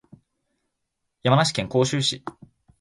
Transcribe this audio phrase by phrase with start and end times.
[1.21, 2.23] 山梨県甲州市